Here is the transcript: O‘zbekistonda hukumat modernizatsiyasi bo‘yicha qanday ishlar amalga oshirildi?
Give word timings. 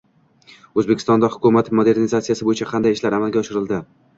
O‘zbekistonda 0.81 1.29
hukumat 1.35 1.69
modernizatsiyasi 1.81 2.49
bo‘yicha 2.49 2.71
qanday 2.73 2.99
ishlar 2.99 3.19
amalga 3.19 3.45
oshirildi? 3.45 3.85